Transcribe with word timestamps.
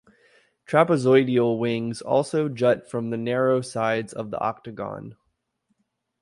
Trapezoidal 0.65 1.59
wings 1.59 2.01
also 2.01 2.49
jut 2.49 2.89
from 2.89 3.11
the 3.11 3.17
narrow 3.17 3.61
sides 3.61 4.13
of 4.13 4.31
the 4.31 4.39
octagon. 4.39 5.15